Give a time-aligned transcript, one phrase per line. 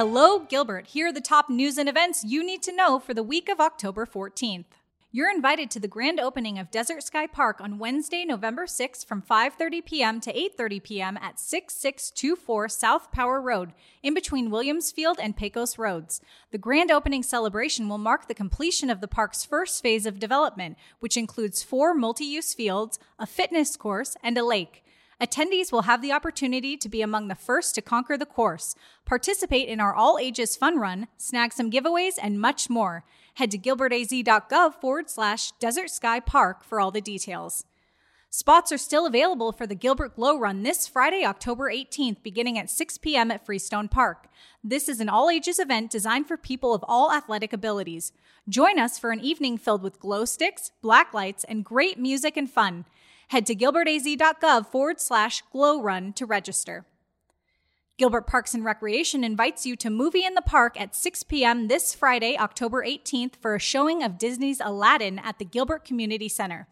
[0.00, 0.86] Hello, Gilbert.
[0.86, 3.60] Here are the top news and events you need to know for the week of
[3.60, 4.64] October 14th.
[5.12, 9.20] You're invited to the grand opening of Desert Sky Park on Wednesday, November 6th from
[9.20, 10.18] 5:30 p.m.
[10.22, 11.18] to 8:30 p.m.
[11.18, 16.22] at 6624 South Power Road, in between Williams Field and Pecos Roads.
[16.50, 20.78] The grand opening celebration will mark the completion of the park's first phase of development,
[21.00, 24.82] which includes four multi-use fields, a fitness course, and a lake.
[25.20, 28.74] Attendees will have the opportunity to be among the first to conquer the course,
[29.04, 33.04] participate in our all ages fun run, snag some giveaways, and much more.
[33.34, 37.64] Head to gilbertaz.gov forward slash Desert Sky Park for all the details.
[38.32, 42.70] Spots are still available for the Gilbert Glow Run this Friday, October 18th, beginning at
[42.70, 43.30] 6 p.m.
[43.30, 44.28] at Freestone Park.
[44.64, 48.12] This is an all ages event designed for people of all athletic abilities.
[48.48, 52.48] Join us for an evening filled with glow sticks, black lights, and great music and
[52.48, 52.86] fun.
[53.30, 56.84] Head to gilbertaz.gov forward slash glow run to register.
[57.96, 61.68] Gilbert Parks and Recreation invites you to Movie in the Park at 6 p.m.
[61.68, 66.66] this Friday, October 18th, for a showing of Disney's Aladdin at the Gilbert Community Center.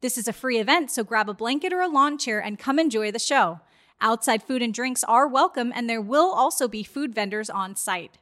[0.00, 2.80] This is a free event, so grab a blanket or a lawn chair and come
[2.80, 3.60] enjoy the show.
[4.00, 8.18] Outside food and drinks are welcome, and there will also be food vendors on site.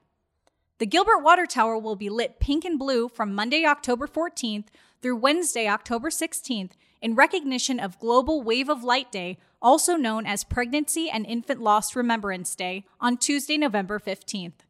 [0.76, 4.66] The Gilbert Water Tower will be lit pink and blue from Monday, October 14th
[5.00, 6.72] through Wednesday, October 16th,
[7.02, 11.94] in recognition of Global Wave of Light Day also known as Pregnancy and Infant Loss
[11.94, 14.64] Remembrance Day, on Tuesday, November 15th.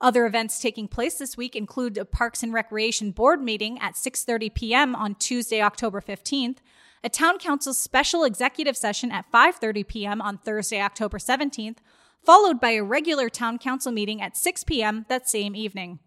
[0.00, 4.54] Other events taking place this week include a Parks and Recreation Board meeting at 6:30
[4.54, 4.94] p.m.
[4.94, 6.58] on Tuesday, October 15th,
[7.02, 10.20] a Town Council special executive session at 5:30 p.m.
[10.20, 11.78] on Thursday, October 17th,
[12.24, 15.06] followed by a regular Town Council meeting at 6 p.m.
[15.08, 16.00] that same evening.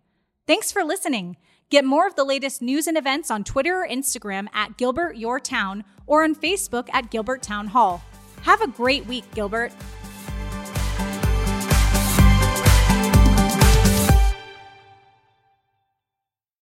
[0.48, 1.36] Thanks for listening.
[1.70, 5.42] Get more of the latest news and events on Twitter or Instagram at Gilbert Your
[5.42, 8.02] Town or on Facebook at Gilbert Town Hall.
[8.44, 9.74] Have a great week, Gilbert.